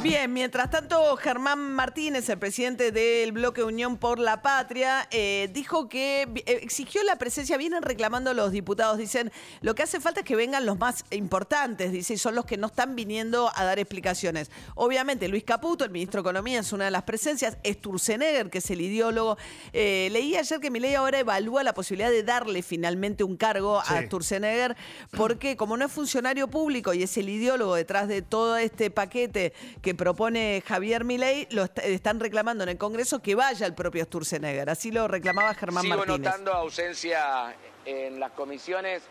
Bien, 0.03 0.33
mientras 0.33 0.71
tanto, 0.71 1.17
Germán 1.17 1.73
Martínez, 1.73 2.29
el 2.29 2.39
presidente 2.39 2.93
del 2.93 3.33
bloque 3.33 3.63
Unión 3.63 3.97
por 3.97 4.19
la 4.19 4.43
Patria, 4.43 5.09
eh, 5.11 5.51
dijo 5.53 5.89
que 5.89 6.23
eh, 6.23 6.43
exigió 6.63 7.03
la 7.03 7.17
presencia, 7.17 7.57
vienen 7.57 7.83
reclamando 7.83 8.33
los 8.33 8.53
diputados, 8.53 8.99
dicen, 8.99 9.33
lo 9.61 9.75
que 9.75 9.83
hace 9.83 10.01
falta 10.01 10.21
es 10.21 10.27
que 10.27 10.37
vengan 10.37 10.67
los 10.67 10.79
más 10.79 11.05
importantes, 11.11 11.93
dice, 11.93 12.15
y 12.15 12.19
son 12.19 12.35
los 12.35 12.45
que 12.45 12.57
no 12.57 12.69
están 12.69 12.95
viniendo 12.97 13.51
a 13.55 13.65
dar 13.65 13.79
explicaciones. 13.79 14.51
Obviamente, 14.77 15.29
Luis 15.29 15.45
Caputo, 15.45 15.85
el 15.85 15.91
ministro 15.91 16.23
de 16.23 16.29
Economía, 16.29 16.61
es 16.61 16.73
una 16.73 16.85
de 16.85 16.91
las 16.91 17.03
presencias, 17.03 17.59
Sturzenegger, 17.67 18.51
que 18.51 18.59
es 18.59 18.71
el 18.71 18.81
ideólogo. 18.81 19.37
Eh, 19.73 20.09
leí 20.13 20.37
ayer 20.37 20.61
que 20.61 20.71
mi 20.71 20.81
ley 20.81 20.95
ahora 20.95 21.19
evalúa 21.19 21.63
la 21.65 21.75
posibilidad 21.75 22.11
de 22.11 22.23
darle 22.23 22.63
finalmente 22.63 23.25
un 23.25 23.37
cargo 23.37 23.81
a 23.81 24.03
Sturzenegger, 24.03 24.77
porque 25.17 25.57
como 25.57 25.77
no 25.77 25.87
es 25.87 25.93
funcionario 25.93 26.49
público 26.49 26.95
y 26.95 27.03
es 27.03 27.17
el 27.17 27.29
ideólogo 27.29 27.75
detrás 27.75 28.09
de 28.09 28.23
todo 28.23 28.57
este 28.57 28.91
paquete 28.91 29.53
que 29.83 29.95
propone 29.95 30.63
Javier 30.67 31.05
Milei, 31.05 31.47
lo 31.51 31.65
están 31.65 32.21
reclamando 32.21 32.65
en 32.65 32.71
el 32.71 32.79
Congreso 32.79 33.21
que 33.21 33.35
vaya 33.35 33.67
el 33.67 33.75
propio 33.75 34.05
Sturzenegger. 34.05 34.71
Así 34.71 34.91
lo 34.91 35.09
reclamaba 35.09 35.55
Germán 35.55 35.83
Sigo 35.83 35.97
Martínez. 35.97 36.21
notando 36.21 36.53
ausencia 36.53 37.55
en 37.85 38.21
las 38.21 38.33
comisiones 38.33 39.03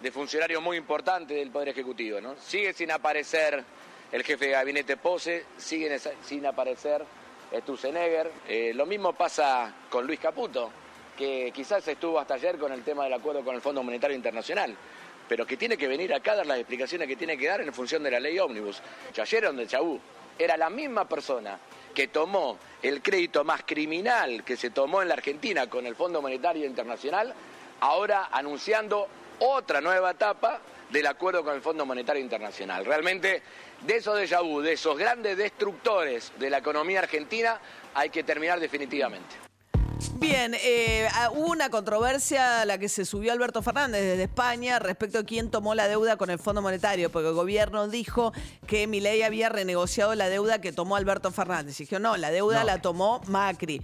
de 0.00 0.12
funcionarios 0.12 0.62
muy 0.62 0.76
importantes 0.76 1.36
del 1.36 1.50
Poder 1.50 1.70
Ejecutivo. 1.70 2.20
¿no? 2.20 2.34
Sigue 2.36 2.72
sin 2.72 2.90
aparecer 2.90 3.64
el 4.12 4.22
jefe 4.22 4.46
de 4.46 4.50
gabinete 4.52 4.96
Pose, 4.96 5.44
sigue 5.56 5.98
sin 6.22 6.46
aparecer 6.46 7.04
Sturzenegger. 7.60 8.30
Eh, 8.48 8.72
lo 8.74 8.86
mismo 8.86 9.12
pasa 9.12 9.72
con 9.90 10.06
Luis 10.06 10.20
Caputo, 10.20 10.70
que 11.16 11.50
quizás 11.54 11.86
estuvo 11.88 12.18
hasta 12.18 12.34
ayer 12.34 12.58
con 12.58 12.72
el 12.72 12.82
tema 12.82 13.04
del 13.04 13.14
acuerdo 13.14 13.44
con 13.44 13.54
el 13.54 13.60
Fondo 13.60 13.82
Monetario 13.82 14.16
Internacional 14.16 14.76
pero 15.28 15.46
que 15.46 15.56
tiene 15.56 15.76
que 15.76 15.88
venir 15.88 16.12
acá 16.14 16.32
a 16.32 16.36
dar 16.36 16.46
las 16.46 16.58
explicaciones 16.58 17.08
que 17.08 17.16
tiene 17.16 17.36
que 17.36 17.48
dar 17.48 17.60
en 17.60 17.72
función 17.72 18.02
de 18.02 18.10
la 18.10 18.20
ley 18.20 18.38
ómnibus. 18.38 18.80
Ayer 19.20 19.44
donde 19.44 19.66
Chabú 19.66 20.00
era 20.38 20.56
la 20.56 20.70
misma 20.70 21.08
persona 21.08 21.58
que 21.94 22.08
tomó 22.08 22.58
el 22.82 23.02
crédito 23.02 23.42
más 23.42 23.62
criminal 23.64 24.44
que 24.44 24.56
se 24.56 24.70
tomó 24.70 25.00
en 25.02 25.08
la 25.08 25.14
Argentina 25.14 25.68
con 25.68 25.86
el 25.86 25.96
Fondo 25.96 26.20
Monetario 26.20 26.66
Internacional, 26.66 27.32
ahora 27.80 28.28
anunciando 28.30 29.08
otra 29.38 29.80
nueva 29.80 30.10
etapa 30.10 30.60
del 30.90 31.06
acuerdo 31.06 31.42
con 31.42 31.54
el 31.54 31.62
Fondo 31.62 31.86
Monetario 31.86 32.22
Internacional. 32.22 32.84
Realmente, 32.84 33.42
de 33.80 33.96
esos 33.96 34.18
de 34.18 34.36
vu, 34.42 34.60
de 34.60 34.74
esos 34.74 34.96
grandes 34.96 35.36
destructores 35.36 36.32
de 36.38 36.50
la 36.50 36.58
economía 36.58 37.00
argentina, 37.00 37.58
hay 37.94 38.10
que 38.10 38.22
terminar 38.22 38.60
definitivamente. 38.60 39.45
Bien, 40.18 40.54
eh, 40.54 41.06
ah, 41.12 41.30
hubo 41.34 41.50
una 41.50 41.68
controversia 41.68 42.62
a 42.62 42.64
la 42.64 42.78
que 42.78 42.88
se 42.88 43.04
subió 43.04 43.32
Alberto 43.32 43.60
Fernández 43.60 44.00
desde 44.00 44.22
España 44.22 44.78
respecto 44.78 45.18
a 45.18 45.24
quién 45.24 45.50
tomó 45.50 45.74
la 45.74 45.88
deuda 45.88 46.16
con 46.16 46.30
el 46.30 46.38
Fondo 46.38 46.62
Monetario, 46.62 47.10
porque 47.12 47.28
el 47.28 47.34
gobierno 47.34 47.86
dijo 47.88 48.32
que 48.66 48.86
Milei 48.86 49.22
había 49.22 49.50
renegociado 49.50 50.14
la 50.14 50.30
deuda 50.30 50.60
que 50.60 50.72
tomó 50.72 50.96
Alberto 50.96 51.30
Fernández. 51.32 51.78
Y 51.80 51.84
dijo, 51.84 51.98
no, 51.98 52.16
la 52.16 52.30
deuda 52.30 52.64
la 52.64 52.80
tomó 52.80 53.20
Macri. 53.26 53.82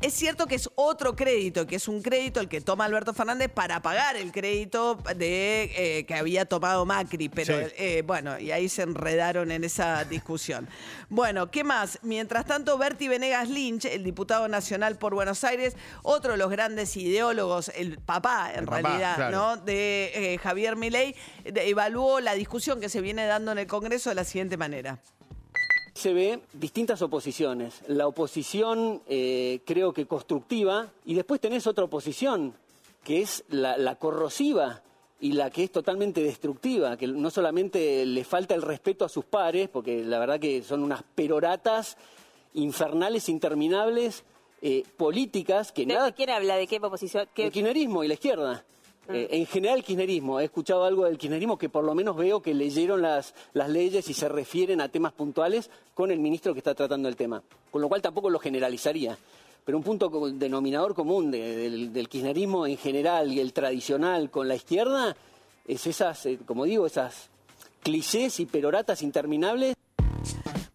Es 0.00 0.14
cierto 0.14 0.46
que 0.46 0.54
es 0.54 0.70
otro 0.74 1.14
crédito, 1.16 1.66
que 1.66 1.76
es 1.76 1.86
un 1.86 2.00
crédito 2.00 2.40
el 2.40 2.48
que 2.48 2.60
toma 2.60 2.84
Alberto 2.84 3.12
Fernández 3.12 3.50
para 3.52 3.82
pagar 3.82 4.16
el 4.16 4.32
crédito 4.32 4.98
de 5.16 5.70
eh, 5.76 6.06
que 6.06 6.14
había 6.14 6.44
tomado 6.44 6.86
Macri, 6.86 7.28
pero 7.28 7.54
eh, 7.76 8.02
bueno, 8.06 8.38
y 8.38 8.52
ahí 8.52 8.68
se 8.68 8.82
enredaron 8.82 9.50
en 9.50 9.64
esa 9.64 10.04
discusión. 10.04 10.68
Bueno, 11.08 11.50
¿qué 11.50 11.62
más? 11.62 11.98
Mientras 12.02 12.46
tanto, 12.46 12.78
Berti 12.78 13.08
Venegas 13.08 13.48
Lynch, 13.48 13.84
el 13.84 14.02
diputado 14.02 14.48
nacional 14.48 14.96
por 14.96 15.14
Buenos 15.14 15.44
Aires, 15.44 15.71
otro 16.02 16.32
de 16.32 16.38
los 16.38 16.50
grandes 16.50 16.96
ideólogos, 16.96 17.70
el 17.74 17.98
papá 17.98 18.52
en 18.54 18.66
realidad, 18.66 19.30
¿no? 19.30 19.56
De 19.56 20.34
eh, 20.34 20.38
Javier 20.38 20.76
Milei, 20.76 21.14
evaluó 21.44 22.20
la 22.20 22.34
discusión 22.34 22.80
que 22.80 22.88
se 22.88 23.00
viene 23.00 23.26
dando 23.26 23.52
en 23.52 23.58
el 23.58 23.66
Congreso 23.66 24.10
de 24.10 24.16
la 24.16 24.24
siguiente 24.24 24.56
manera. 24.56 24.98
Se 25.94 26.14
ve 26.14 26.40
distintas 26.54 27.02
oposiciones. 27.02 27.82
La 27.86 28.06
oposición 28.06 29.02
eh, 29.06 29.60
creo 29.66 29.92
que 29.92 30.06
constructiva 30.06 30.88
y 31.04 31.14
después 31.14 31.40
tenés 31.40 31.66
otra 31.66 31.84
oposición 31.84 32.54
que 33.04 33.20
es 33.20 33.44
la, 33.48 33.96
corrosiva 33.96 34.82
y 35.20 35.32
la 35.32 35.50
que 35.50 35.64
es 35.64 35.72
totalmente 35.72 36.22
destructiva, 36.22 36.96
que 36.96 37.06
no 37.06 37.30
solamente 37.30 38.06
le 38.06 38.24
falta 38.24 38.54
el 38.54 38.62
respeto 38.62 39.04
a 39.04 39.08
sus 39.08 39.24
pares, 39.24 39.68
porque 39.68 40.04
la 40.04 40.18
verdad 40.18 40.40
que 40.40 40.62
son 40.62 40.82
unas 40.82 41.02
peroratas 41.02 41.96
infernales, 42.54 43.28
interminables, 43.28 44.24
eh, 44.64 44.84
políticas 44.96 45.72
que 45.72 45.84
nada... 45.84 46.12
¿Quién 46.12 46.30
habla? 46.30 46.56
¿De 46.56 46.68
qué 46.68 46.76
oposición? 46.76 47.28
El 47.34 47.50
kirchnerismo 47.50 48.04
y 48.04 48.08
la 48.08 48.14
izquierda. 48.14 48.64
Ah. 49.08 49.12
Eh, 49.12 49.28
en 49.32 49.46
general, 49.46 49.82
kirchnerismo. 49.82 50.38
He 50.38 50.44
escuchado 50.44 50.84
algo 50.84 51.04
del 51.04 51.18
kirchnerismo 51.18 51.58
que 51.58 51.68
por 51.68 51.82
lo 51.82 51.96
menos 51.96 52.16
veo 52.16 52.40
que 52.40 52.54
leyeron 52.54 53.02
las, 53.02 53.34
las 53.54 53.68
leyes 53.68 54.08
y 54.08 54.14
se 54.14 54.28
refieren 54.28 54.80
a 54.80 54.88
temas 54.88 55.12
puntuales 55.12 55.68
con 55.94 56.12
el 56.12 56.20
ministro 56.20 56.52
que 56.52 56.60
está 56.60 56.76
tratando 56.76 57.08
el 57.08 57.16
tema. 57.16 57.42
Con 57.72 57.82
lo 57.82 57.88
cual 57.88 58.00
tampoco 58.00 58.30
lo 58.30 58.38
generalizaría. 58.38 59.18
Pero 59.64 59.78
un 59.78 59.84
punto 59.84 60.08
denominador 60.30 60.94
común 60.94 61.32
del, 61.32 61.92
del, 61.92 62.08
kirchnerismo 62.08 62.66
en 62.66 62.76
general 62.76 63.32
y 63.32 63.40
el 63.40 63.52
tradicional 63.52 64.30
con 64.30 64.46
la 64.46 64.54
izquierda 64.54 65.16
es 65.66 65.86
esas, 65.88 66.24
eh, 66.26 66.38
como 66.46 66.64
digo, 66.64 66.86
esas 66.86 67.30
clichés 67.82 68.38
y 68.38 68.46
peroratas 68.46 69.02
interminables 69.02 69.74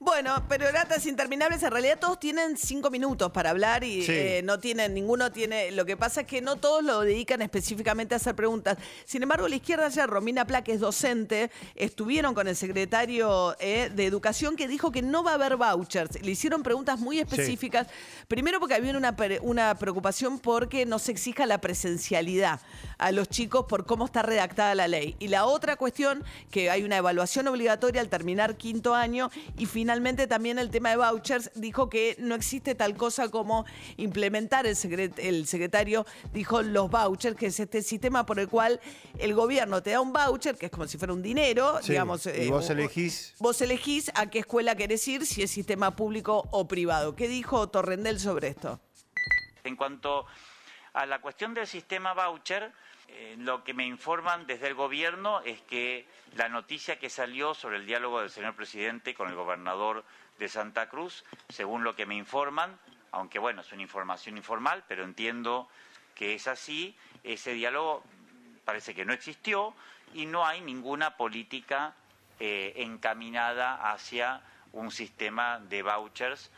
bueno, 0.08 0.42
pero 0.48 0.72
ratas 0.72 1.06
interminables, 1.06 1.62
en 1.64 1.72
realidad 1.72 2.00
todos 2.00 2.18
tienen 2.18 2.56
cinco 2.56 2.90
minutos 2.90 3.30
para 3.30 3.50
hablar 3.50 3.84
y 3.84 4.06
eh, 4.08 4.42
no 4.42 4.58
tienen, 4.58 4.94
ninguno 4.94 5.34
tiene. 5.34 5.70
Lo 5.72 5.84
que 5.84 5.98
pasa 5.98 6.22
es 6.22 6.28
que 6.28 6.42
no 6.42 6.56
todos 6.56 6.82
lo 6.82 7.02
dedican 7.02 7.42
específicamente 7.42 8.16
a 8.16 8.18
hacer 8.18 8.34
preguntas. 8.34 8.78
Sin 9.04 9.22
embargo, 9.22 9.50
la 9.50 9.58
izquierda 9.58 9.90
ya, 9.90 10.08
Romina 10.08 10.48
Pla, 10.48 10.64
que 10.64 10.72
es 10.72 10.80
docente, 10.80 11.52
estuvieron 11.76 12.34
con 12.34 12.48
el 12.48 12.56
secretario 12.56 13.58
eh, 13.60 13.92
de 13.94 14.06
Educación 14.06 14.56
que 14.56 14.70
dijo 14.70 14.94
que 14.94 15.02
no 15.02 15.26
va 15.26 15.32
a 15.32 15.34
haber 15.34 15.58
vouchers. 15.58 16.22
Le 16.22 16.32
hicieron 16.32 16.64
preguntas 16.64 16.98
muy 17.00 17.20
específicas. 17.20 17.88
Primero 18.30 18.62
porque 18.62 18.76
había 18.76 18.96
una, 18.96 19.14
una 19.42 19.76
preocupación 19.76 20.40
porque 20.40 20.86
no 20.86 21.00
se 21.00 21.12
exija 21.12 21.46
la 21.46 21.60
presencialidad 21.60 22.62
a 22.98 23.12
los 23.12 23.28
chicos 23.28 23.66
por 23.68 23.86
cómo 23.86 24.06
está 24.06 24.22
redactada 24.22 24.74
la 24.74 24.88
ley. 24.88 25.18
Y 25.20 25.28
la 25.28 25.46
otra 25.46 25.76
cuestión, 25.76 26.24
que 26.50 26.70
hay 26.70 26.84
una 26.84 26.96
evaluación 26.96 27.50
obligatoria 27.50 28.00
al 28.00 28.08
terminar 28.08 28.56
quinto 28.56 28.96
año 28.96 29.30
y 29.58 29.66
finalmente 29.66 29.97
finalmente 29.98 30.28
también 30.28 30.60
el 30.60 30.70
tema 30.70 30.92
de 30.92 30.98
vouchers 30.98 31.50
dijo 31.56 31.90
que 31.90 32.16
no 32.20 32.36
existe 32.36 32.76
tal 32.76 32.96
cosa 32.96 33.30
como 33.32 33.66
implementar 33.96 34.68
el, 34.68 34.76
secretario 34.76 36.06
dijo 36.32 36.62
los 36.62 36.92
vouchers, 36.92 37.36
que 37.36 37.48
es 37.48 37.60
este 37.60 37.82
sistema 37.82 38.24
por 38.24 38.40
el 38.40 38.48
cual 38.48 38.80
el 39.18 39.34
gobierno 39.34 39.82
te 39.82 39.90
da 39.90 40.02
un 40.02 40.14
voucher, 40.14 40.56
que 40.56 40.68
es 40.68 40.72
como 40.72 40.86
si 40.86 41.00
fuera 41.00 41.14
un 41.14 41.24
dinero, 41.24 41.80
digamos. 41.80 42.28
Y 42.28 42.30
eh, 42.30 42.50
vos 42.52 42.70
elegís. 42.70 43.34
Vos 43.40 43.60
elegís 43.60 44.12
a 44.14 44.30
qué 44.30 44.40
escuela 44.40 44.76
querés 44.76 45.08
ir, 45.08 45.26
si 45.26 45.42
es 45.42 45.50
sistema 45.50 45.96
público 45.96 46.48
o 46.52 46.68
privado. 46.68 47.16
¿Qué 47.16 47.28
dijo 47.28 47.68
Torrendel 47.70 48.20
sobre 48.20 48.50
esto? 48.50 48.80
En 49.64 49.76
cuanto 49.76 50.28
a 50.94 51.08
la 51.08 51.22
cuestión 51.22 51.56
del 51.56 51.66
sistema 51.66 52.14
voucher, 52.14 52.72
lo 53.38 53.64
que 53.64 53.74
me 53.74 53.86
informan 53.86 54.46
desde 54.48 54.68
el 54.68 54.74
gobierno 54.74 55.42
es 55.42 55.62
que 55.62 56.08
la 56.36 56.50
noticia 56.50 57.00
que 57.00 57.10
salió 57.10 57.54
sobre 57.54 57.78
el 57.78 57.86
diálogo 57.86 58.20
del 58.20 58.30
señor 58.30 58.56
presidente 58.56 59.14
con 59.14 59.30
el 59.30 59.36
gobernador 59.36 60.04
de 60.40 60.50
Santa 60.50 60.90
Cruz, 60.90 61.24
según 61.50 61.84
lo 61.84 61.96
que 61.96 62.06
me 62.06 62.16
informan, 62.16 62.78
aunque 63.12 63.40
bueno, 63.40 63.62
es 63.62 63.72
una 63.72 63.82
información 63.82 64.38
informal, 64.38 64.84
pero 64.88 65.04
entiendo 65.04 65.70
que 66.16 66.34
es 66.34 66.48
así, 66.48 66.96
ese 67.24 67.54
diálogo 67.54 68.04
parece 68.66 68.94
que 68.94 69.06
no 69.06 69.14
existió 69.14 69.74
y 70.14 70.26
no 70.26 70.46
hay 70.46 70.62
ninguna 70.62 71.16
política 71.16 71.96
eh, 72.40 72.74
encaminada 72.78 73.92
hacia 73.92 74.42
un 74.74 74.92
sistema 74.92 75.60
de 75.60 75.84
vouchers 75.84 76.52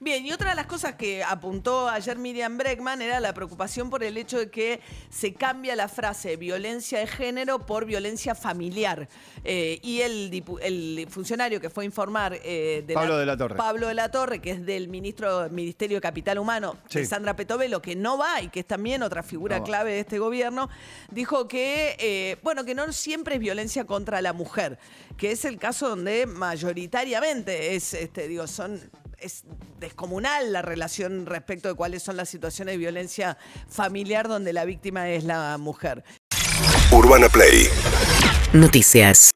Bien, 0.00 0.26
y 0.26 0.32
otra 0.32 0.50
de 0.50 0.56
las 0.56 0.66
cosas 0.66 0.94
que 0.96 1.22
apuntó 1.22 1.88
ayer 1.88 2.18
Miriam 2.18 2.58
Bregman 2.58 3.00
era 3.02 3.20
la 3.20 3.32
preocupación 3.32 3.88
por 3.88 4.02
el 4.02 4.16
hecho 4.16 4.38
de 4.38 4.50
que 4.50 4.80
se 5.10 5.32
cambia 5.32 5.76
la 5.76 5.86
frase 5.86 6.36
violencia 6.36 6.98
de 6.98 7.06
género 7.06 7.60
por 7.64 7.84
violencia 7.84 8.34
familiar. 8.34 9.08
Eh, 9.44 9.78
y 9.82 10.00
el, 10.00 11.06
funcionario 11.08 11.60
que 11.60 11.70
fue 11.70 11.84
a 11.84 11.86
informar 11.86 12.38
eh, 12.42 12.82
de 12.86 12.94
Pablo 12.94 13.16
de 13.16 13.26
la 13.26 13.36
Torre. 13.36 13.54
Pablo 13.54 13.86
de 13.86 13.94
la 13.94 14.10
Torre, 14.10 14.40
que 14.40 14.50
es 14.50 14.66
del 14.66 14.88
ministro 14.88 15.48
Ministerio 15.50 15.98
de 15.98 16.00
Capital 16.00 16.38
Humano, 16.38 16.78
de 16.90 17.06
Sandra 17.06 17.36
Petovelo, 17.36 17.80
que 17.80 17.94
no 17.94 18.18
va 18.18 18.42
y 18.42 18.48
que 18.48 18.60
es 18.60 18.66
también 18.66 19.02
otra 19.02 19.22
figura 19.22 19.62
clave 19.62 19.92
de 19.92 20.00
este 20.00 20.18
gobierno, 20.18 20.68
dijo 21.10 21.46
que, 21.46 21.96
eh, 22.00 22.38
bueno, 22.42 22.64
que 22.64 22.74
no 22.74 22.92
siempre 22.92 23.36
es 23.36 23.40
violencia 23.40 23.84
contra 23.84 24.20
la 24.20 24.32
mujer, 24.32 24.78
que 25.16 25.30
es 25.30 25.44
el 25.44 25.58
caso 25.58 25.88
donde 25.88 26.26
mayoritariamente 26.26 27.76
es, 27.76 27.94
este, 27.94 28.26
digo, 28.26 28.46
son 28.46 28.80
es 29.22 29.44
descomunal 29.78 30.52
la 30.52 30.62
relación 30.62 31.26
respecto 31.26 31.68
de 31.68 31.74
cuáles 31.74 32.02
son 32.02 32.16
las 32.16 32.28
situaciones 32.28 32.74
de 32.74 32.78
violencia 32.78 33.38
familiar 33.68 34.28
donde 34.28 34.52
la 34.52 34.64
víctima 34.64 35.08
es 35.10 35.24
la 35.24 35.56
mujer. 35.58 36.04
Urbana 36.90 37.28
Play. 37.28 37.68
Noticias. 38.52 39.30